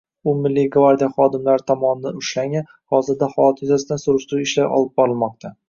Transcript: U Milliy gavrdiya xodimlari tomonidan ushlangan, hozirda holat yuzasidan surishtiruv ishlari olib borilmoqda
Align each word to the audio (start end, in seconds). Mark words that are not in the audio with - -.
U 0.29 0.31
Milliy 0.43 0.63
gavrdiya 0.75 1.09
xodimlari 1.17 1.65
tomonidan 1.73 2.17
ushlangan, 2.23 2.67
hozirda 2.97 3.31
holat 3.37 3.63
yuzasidan 3.67 4.05
surishtiruv 4.09 4.51
ishlari 4.51 4.77
olib 4.83 4.93
borilmoqda 5.01 5.57